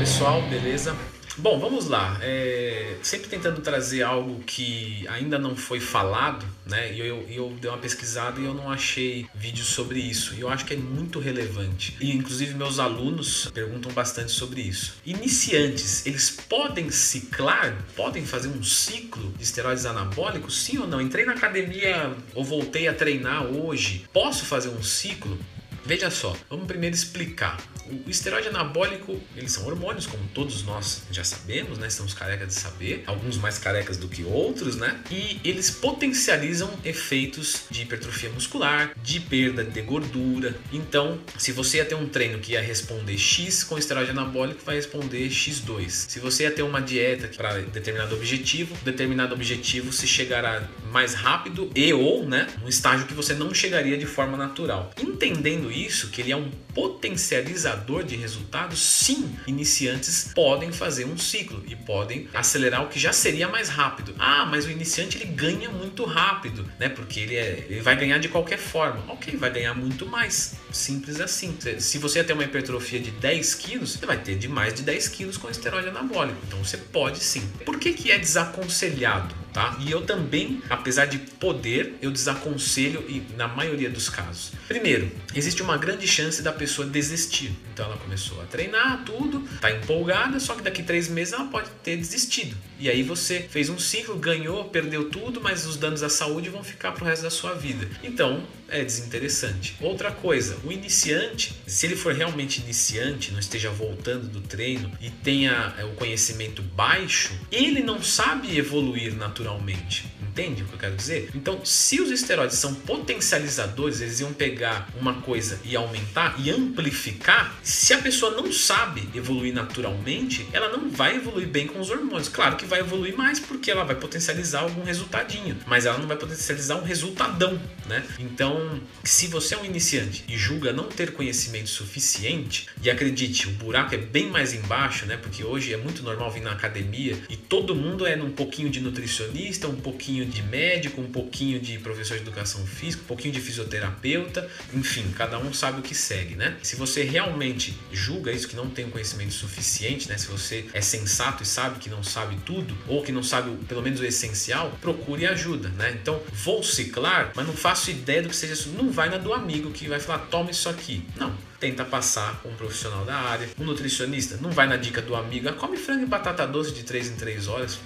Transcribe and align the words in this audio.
pessoal, 0.00 0.40
beleza? 0.48 0.96
Bom, 1.36 1.58
vamos 1.58 1.86
lá. 1.86 2.18
É, 2.22 2.96
sempre 3.02 3.28
tentando 3.28 3.60
trazer 3.60 4.02
algo 4.02 4.40
que 4.46 5.06
ainda 5.08 5.38
não 5.38 5.54
foi 5.54 5.78
falado, 5.78 6.46
né? 6.64 6.94
E 6.94 7.00
eu, 7.00 7.26
eu 7.28 7.54
dei 7.60 7.70
uma 7.70 7.76
pesquisada 7.76 8.40
e 8.40 8.46
eu 8.46 8.54
não 8.54 8.70
achei 8.70 9.26
vídeos 9.34 9.68
sobre 9.68 10.00
isso. 10.00 10.34
E 10.34 10.40
eu 10.40 10.48
acho 10.48 10.64
que 10.64 10.72
é 10.72 10.76
muito 10.78 11.18
relevante. 11.18 11.98
E 12.00 12.16
inclusive 12.16 12.54
meus 12.54 12.78
alunos 12.78 13.50
perguntam 13.52 13.92
bastante 13.92 14.32
sobre 14.32 14.62
isso. 14.62 14.94
Iniciantes, 15.04 16.06
eles 16.06 16.30
podem 16.30 16.90
ciclar? 16.90 17.76
Podem 17.94 18.24
fazer 18.24 18.48
um 18.48 18.62
ciclo 18.62 19.30
de 19.36 19.44
esteroides 19.44 19.84
anabólicos? 19.84 20.62
Sim 20.62 20.78
ou 20.78 20.86
não? 20.86 20.98
Entrei 20.98 21.26
na 21.26 21.32
academia 21.32 22.16
ou 22.34 22.42
voltei 22.42 22.88
a 22.88 22.94
treinar 22.94 23.44
hoje. 23.44 24.06
Posso 24.14 24.46
fazer 24.46 24.70
um 24.70 24.82
ciclo? 24.82 25.38
Veja 25.84 26.10
só, 26.10 26.36
vamos 26.48 26.66
primeiro 26.66 26.94
explicar. 26.94 27.58
O 28.06 28.08
esteroide 28.08 28.48
anabólico, 28.48 29.20
eles 29.36 29.50
são 29.50 29.66
hormônios, 29.66 30.06
como 30.06 30.22
todos 30.28 30.62
nós 30.62 31.02
já 31.10 31.24
sabemos, 31.24 31.78
né? 31.78 31.88
Estamos 31.88 32.14
carecas 32.14 32.48
de 32.48 32.54
saber, 32.54 33.02
alguns 33.06 33.36
mais 33.36 33.58
carecas 33.58 33.96
do 33.96 34.06
que 34.06 34.22
outros, 34.22 34.76
né? 34.76 35.00
E 35.10 35.40
eles 35.42 35.70
potencializam 35.70 36.70
efeitos 36.84 37.62
de 37.68 37.82
hipertrofia 37.82 38.30
muscular, 38.30 38.92
de 39.02 39.18
perda 39.18 39.64
de 39.64 39.80
gordura. 39.82 40.54
Então, 40.72 41.18
se 41.36 41.50
você 41.50 41.78
ia 41.78 41.84
ter 41.84 41.96
um 41.96 42.08
treino 42.08 42.38
que 42.38 42.52
ia 42.52 42.60
responder 42.60 43.18
X 43.18 43.64
com 43.64 43.76
esteroide 43.76 44.10
anabólico, 44.10 44.60
vai 44.64 44.76
responder 44.76 45.28
X2. 45.28 45.88
Se 45.88 46.20
você 46.20 46.44
ia 46.44 46.50
ter 46.50 46.62
uma 46.62 46.80
dieta 46.80 47.28
para 47.36 47.60
determinado 47.60 48.14
objetivo, 48.14 48.76
determinado 48.84 49.34
objetivo 49.34 49.92
se 49.92 50.06
chegará 50.06 50.68
mais 50.92 51.14
rápido 51.14 51.70
e 51.74 51.92
ou, 51.92 52.24
né, 52.24 52.46
um 52.64 52.68
estágio 52.68 53.06
que 53.06 53.14
você 53.14 53.34
não 53.34 53.52
chegaria 53.52 53.98
de 53.98 54.06
forma 54.06 54.36
natural. 54.36 54.92
Entendendo 55.00 55.69
isso, 55.70 56.08
que 56.08 56.20
ele 56.20 56.32
é 56.32 56.36
um 56.36 56.50
potencializador 56.74 58.04
de 58.04 58.16
resultados, 58.16 58.78
sim, 58.78 59.34
iniciantes 59.46 60.32
podem 60.34 60.72
fazer 60.72 61.04
um 61.04 61.18
ciclo 61.18 61.62
e 61.66 61.74
podem 61.74 62.28
acelerar 62.32 62.84
o 62.84 62.88
que 62.88 62.98
já 62.98 63.12
seria 63.12 63.48
mais 63.48 63.68
rápido. 63.68 64.14
Ah, 64.18 64.46
mas 64.46 64.66
o 64.66 64.70
iniciante 64.70 65.16
ele 65.16 65.26
ganha 65.26 65.68
muito 65.70 66.04
rápido, 66.04 66.70
né? 66.78 66.88
Porque 66.88 67.20
ele, 67.20 67.36
é, 67.36 67.66
ele 67.68 67.80
vai 67.80 67.96
ganhar 67.96 68.18
de 68.18 68.28
qualquer 68.28 68.58
forma. 68.58 69.04
Ok, 69.08 69.36
vai 69.36 69.50
ganhar 69.50 69.74
muito 69.74 70.06
mais. 70.06 70.56
Simples 70.72 71.20
assim. 71.20 71.56
Se 71.78 71.98
você 71.98 72.22
ter 72.22 72.32
uma 72.32 72.44
hipertrofia 72.44 73.00
de 73.00 73.10
10 73.10 73.54
quilos, 73.56 73.92
você 73.92 74.06
vai 74.06 74.18
ter 74.18 74.36
de 74.36 74.48
mais 74.48 74.74
de 74.74 74.82
10 74.82 75.08
quilos 75.08 75.36
com 75.36 75.50
esteroide 75.50 75.88
anabólico. 75.88 76.38
Então 76.46 76.62
você 76.62 76.76
pode 76.76 77.18
sim. 77.20 77.42
Por 77.64 77.78
que, 77.78 77.92
que 77.92 78.10
é 78.10 78.18
desaconselhado? 78.18 79.39
Tá? 79.52 79.76
E 79.80 79.90
eu 79.90 80.02
também, 80.02 80.62
apesar 80.70 81.06
de 81.06 81.18
poder, 81.18 81.94
eu 82.00 82.10
desaconselho 82.10 83.04
e 83.08 83.22
na 83.36 83.48
maioria 83.48 83.90
dos 83.90 84.08
casos. 84.08 84.52
Primeiro, 84.68 85.10
existe 85.34 85.62
uma 85.62 85.76
grande 85.76 86.06
chance 86.06 86.40
da 86.42 86.52
pessoa 86.52 86.86
desistir. 86.86 87.52
Então 87.72 87.86
ela 87.86 87.96
começou 87.96 88.40
a 88.40 88.44
treinar 88.44 89.02
tudo, 89.04 89.40
tá 89.60 89.70
empolgada, 89.70 90.38
só 90.38 90.54
que 90.54 90.62
daqui 90.62 90.82
três 90.82 91.08
meses 91.08 91.32
ela 91.32 91.46
pode 91.46 91.68
ter 91.82 91.96
desistido. 91.96 92.56
E 92.78 92.88
aí 92.88 93.02
você 93.02 93.46
fez 93.50 93.68
um 93.68 93.78
ciclo, 93.78 94.16
ganhou, 94.16 94.64
perdeu 94.64 95.10
tudo, 95.10 95.40
mas 95.40 95.66
os 95.66 95.76
danos 95.76 96.02
à 96.02 96.08
saúde 96.08 96.48
vão 96.48 96.64
ficar 96.64 96.92
pro 96.92 97.04
resto 97.04 97.22
da 97.22 97.30
sua 97.30 97.54
vida. 97.54 97.88
Então 98.02 98.42
é 98.70 98.84
desinteressante. 98.84 99.76
Outra 99.80 100.10
coisa, 100.12 100.56
o 100.64 100.72
iniciante, 100.72 101.54
se 101.66 101.86
ele 101.86 101.96
for 101.96 102.14
realmente 102.14 102.60
iniciante, 102.60 103.32
não 103.32 103.40
esteja 103.40 103.68
voltando 103.70 104.28
do 104.28 104.40
treino 104.40 104.90
e 105.00 105.10
tenha 105.10 105.74
é, 105.76 105.84
o 105.84 105.90
conhecimento 105.90 106.62
baixo, 106.62 107.32
ele 107.50 107.82
não 107.82 108.02
sabe 108.02 108.56
evoluir 108.56 109.14
naturalmente 109.14 109.39
naturalmente. 109.40 110.04
Entende 110.40 110.62
o 110.62 110.66
que 110.66 110.72
eu 110.72 110.78
quero 110.78 110.96
dizer? 110.96 111.30
Então, 111.34 111.60
se 111.66 112.00
os 112.00 112.10
esteroides 112.10 112.56
são 112.56 112.74
potencializadores, 112.74 114.00
eles 114.00 114.20
iam 114.20 114.32
pegar 114.32 114.88
uma 114.98 115.20
coisa 115.20 115.60
e 115.62 115.76
aumentar 115.76 116.34
e 116.38 116.50
amplificar. 116.50 117.58
Se 117.62 117.92
a 117.92 117.98
pessoa 117.98 118.32
não 118.32 118.50
sabe 118.50 119.06
evoluir 119.14 119.52
naturalmente, 119.52 120.48
ela 120.50 120.70
não 120.70 120.88
vai 120.88 121.16
evoluir 121.16 121.46
bem 121.46 121.66
com 121.66 121.78
os 121.78 121.90
hormônios. 121.90 122.30
Claro 122.30 122.56
que 122.56 122.64
vai 122.64 122.80
evoluir 122.80 123.14
mais 123.14 123.38
porque 123.38 123.70
ela 123.70 123.84
vai 123.84 123.96
potencializar 123.96 124.60
algum 124.60 124.82
resultadinho, 124.82 125.58
mas 125.66 125.84
ela 125.84 125.98
não 125.98 126.08
vai 126.08 126.16
potencializar 126.16 126.76
um 126.76 126.84
resultadão, 126.84 127.60
né? 127.86 128.02
Então, 128.18 128.80
se 129.04 129.26
você 129.26 129.54
é 129.54 129.58
um 129.58 129.64
iniciante 129.66 130.24
e 130.26 130.38
julga 130.38 130.72
não 130.72 130.84
ter 130.84 131.12
conhecimento 131.12 131.68
suficiente, 131.68 132.66
e 132.82 132.88
acredite, 132.88 133.46
o 133.46 133.50
buraco 133.52 133.94
é 133.94 133.98
bem 133.98 134.30
mais 134.30 134.54
embaixo, 134.54 135.04
né? 135.04 135.18
Porque 135.18 135.44
hoje 135.44 135.74
é 135.74 135.76
muito 135.76 136.02
normal 136.02 136.30
vir 136.30 136.40
na 136.40 136.52
academia 136.52 137.18
e 137.28 137.36
todo 137.36 137.74
mundo 137.74 138.06
é 138.06 138.16
um 138.16 138.30
pouquinho 138.30 138.70
de 138.70 138.80
nutricionista, 138.80 139.68
um 139.68 139.76
pouquinho 139.76 140.29
de 140.30 140.42
médico, 140.42 141.00
um 141.00 141.10
pouquinho 141.10 141.60
de 141.60 141.78
professor 141.78 142.16
de 142.16 142.22
educação 142.22 142.64
física, 142.66 143.02
um 143.02 143.06
pouquinho 143.06 143.34
de 143.34 143.40
fisioterapeuta, 143.40 144.48
enfim, 144.72 145.10
cada 145.16 145.38
um 145.38 145.52
sabe 145.52 145.80
o 145.80 145.82
que 145.82 145.94
segue, 145.94 146.34
né? 146.34 146.56
Se 146.62 146.76
você 146.76 147.02
realmente 147.02 147.76
julga 147.92 148.32
isso, 148.32 148.48
que 148.48 148.56
não 148.56 148.68
tem 148.68 148.86
o 148.86 148.90
conhecimento 148.90 149.32
suficiente, 149.32 150.08
né? 150.08 150.18
Se 150.18 150.26
você 150.26 150.66
é 150.72 150.80
sensato 150.80 151.42
e 151.42 151.46
sabe 151.46 151.78
que 151.78 151.88
não 151.88 152.02
sabe 152.02 152.36
tudo, 152.44 152.76
ou 152.86 153.02
que 153.02 153.12
não 153.12 153.22
sabe 153.22 153.50
pelo 153.66 153.82
menos 153.82 154.00
o 154.00 154.04
essencial, 154.04 154.76
procure 154.80 155.26
ajuda, 155.26 155.68
né? 155.70 155.96
Então, 156.00 156.20
vou 156.32 156.62
ciclar, 156.62 157.32
mas 157.34 157.46
não 157.46 157.54
faço 157.54 157.90
ideia 157.90 158.22
do 158.22 158.28
que 158.28 158.36
seja 158.36 158.54
isso. 158.54 158.70
Não 158.70 158.90
vai 158.90 159.08
na 159.08 159.18
do 159.20 159.32
amigo 159.32 159.70
que 159.70 159.88
vai 159.88 160.00
falar, 160.00 160.20
toma 160.26 160.50
isso 160.50 160.68
aqui. 160.68 161.04
Não, 161.16 161.36
tenta 161.58 161.84
passar 161.84 162.40
com 162.42 162.48
um 162.48 162.54
profissional 162.54 163.04
da 163.04 163.16
área, 163.16 163.48
um 163.58 163.64
nutricionista, 163.64 164.38
não 164.40 164.50
vai 164.50 164.66
na 164.66 164.76
dica 164.76 165.02
do 165.02 165.14
amigo, 165.14 165.48
ah, 165.48 165.52
come 165.52 165.76
frango 165.76 166.02
e 166.02 166.06
batata 166.06 166.46
doce 166.46 166.72
de 166.72 166.82
3 166.82 167.10
em 167.10 167.16
3 167.16 167.48
horas. 167.48 167.78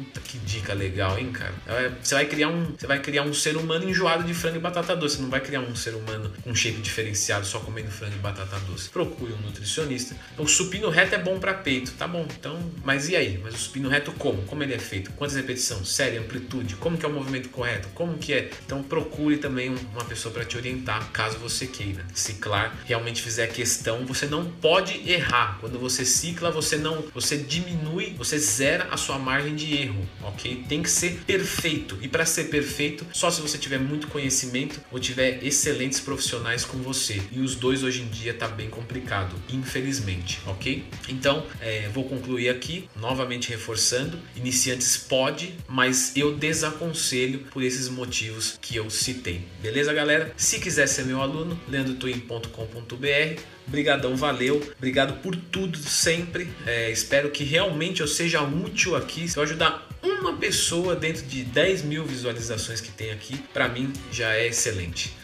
Puta 0.00 0.20
que 0.20 0.38
dica 0.38 0.72
legal, 0.72 1.18
hein, 1.18 1.30
cara? 1.30 1.52
É, 1.66 1.90
você 2.02 2.14
vai 2.14 2.24
criar 2.24 2.48
um, 2.48 2.72
você 2.76 2.86
vai 2.86 3.00
criar 3.00 3.22
um 3.22 3.34
ser 3.34 3.56
humano 3.58 3.86
enjoado 3.86 4.24
de 4.24 4.32
frango 4.32 4.56
e 4.56 4.58
batata 4.60 4.96
doce. 4.96 5.16
Você 5.16 5.22
não 5.22 5.28
vai 5.28 5.40
criar 5.40 5.60
um 5.60 5.76
ser 5.76 5.94
humano 5.94 6.32
com 6.42 6.54
shape 6.54 6.80
diferenciado 6.80 7.44
só 7.44 7.60
comendo 7.60 7.90
frango 7.90 8.14
e 8.14 8.18
batata 8.18 8.58
doce. 8.60 8.88
Procure 8.88 9.34
um 9.34 9.36
nutricionista. 9.42 10.16
O 10.38 10.46
supino 10.46 10.88
reto 10.88 11.14
é 11.14 11.18
bom 11.18 11.38
para 11.38 11.52
peito, 11.52 11.92
tá 11.92 12.08
bom? 12.08 12.26
Então, 12.38 12.58
mas 12.82 13.10
e 13.10 13.16
aí? 13.16 13.38
Mas 13.42 13.54
o 13.54 13.58
supino 13.58 13.90
reto 13.90 14.10
como? 14.12 14.42
Como 14.44 14.62
ele 14.62 14.72
é 14.72 14.78
feito? 14.78 15.12
Quantas 15.12 15.36
repetições? 15.36 15.88
Série, 15.88 16.16
amplitude? 16.16 16.76
Como 16.76 16.96
que 16.96 17.04
é 17.04 17.08
o 17.08 17.12
movimento 17.12 17.50
correto? 17.50 17.88
Como 17.88 18.16
que 18.16 18.32
é? 18.32 18.50
Então 18.64 18.82
procure 18.82 19.36
também 19.36 19.68
uma 19.68 20.04
pessoa 20.04 20.32
para 20.32 20.46
te 20.46 20.56
orientar, 20.56 21.10
caso 21.12 21.36
você 21.38 21.66
queira 21.66 22.06
ciclar, 22.14 22.74
realmente 22.86 23.20
fizer 23.20 23.48
questão, 23.48 24.06
você 24.06 24.24
não 24.24 24.46
pode 24.46 25.10
errar. 25.10 25.58
Quando 25.60 25.78
você 25.78 26.06
cicla, 26.06 26.50
você 26.50 26.76
não, 26.76 27.04
você 27.12 27.36
diminui, 27.36 28.14
você 28.16 28.38
zera 28.38 28.88
a 28.90 28.96
sua 28.96 29.18
margem 29.18 29.54
de 29.54 29.74
erro 29.76 29.89
erro, 29.90 30.08
ok? 30.22 30.64
Tem 30.68 30.82
que 30.82 30.90
ser 30.90 31.20
perfeito. 31.26 31.98
E 32.00 32.08
para 32.08 32.24
ser 32.24 32.44
perfeito, 32.44 33.06
só 33.12 33.30
se 33.30 33.40
você 33.40 33.58
tiver 33.58 33.78
muito 33.78 34.06
conhecimento 34.08 34.80
ou 34.90 34.98
tiver 34.98 35.44
excelentes 35.44 36.00
profissionais 36.00 36.64
com 36.64 36.78
você. 36.78 37.20
E 37.30 37.40
os 37.40 37.54
dois 37.54 37.82
hoje 37.82 38.02
em 38.02 38.08
dia 38.08 38.32
tá 38.32 38.48
bem 38.48 38.70
complicado, 38.70 39.34
infelizmente, 39.52 40.40
ok? 40.46 40.84
Então, 41.08 41.44
é, 41.60 41.88
vou 41.92 42.04
concluir 42.04 42.48
aqui, 42.48 42.88
novamente 42.96 43.50
reforçando: 43.50 44.18
iniciantes 44.36 44.96
pode, 44.96 45.54
mas 45.68 46.16
eu 46.16 46.36
desaconselho 46.36 47.40
por 47.50 47.62
esses 47.62 47.88
motivos 47.88 48.58
que 48.60 48.76
eu 48.76 48.88
citei. 48.88 49.46
Beleza, 49.60 49.92
galera? 49.92 50.32
Se 50.36 50.58
quiser 50.60 50.86
ser 50.86 51.04
meu 51.04 51.20
aluno, 51.20 51.58
leandrotwin.com.br 51.68 53.59
Brigadão, 53.70 54.16
valeu. 54.16 54.60
Obrigado 54.76 55.22
por 55.22 55.36
tudo 55.36 55.78
sempre. 55.78 56.52
É, 56.66 56.90
espero 56.90 57.30
que 57.30 57.44
realmente 57.44 58.00
eu 58.00 58.08
seja 58.08 58.42
útil 58.42 58.96
aqui. 58.96 59.28
Se 59.28 59.36
eu 59.38 59.42
ajudar 59.44 59.88
uma 60.02 60.36
pessoa 60.36 60.96
dentro 60.96 61.24
de 61.24 61.44
10 61.44 61.82
mil 61.82 62.04
visualizações 62.04 62.80
que 62.80 62.90
tem 62.90 63.12
aqui, 63.12 63.38
para 63.54 63.68
mim 63.68 63.92
já 64.10 64.34
é 64.34 64.48
excelente. 64.48 65.16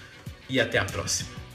E 0.49 0.61
até 0.61 0.79
a 0.79 0.85
próxima. 0.85 1.46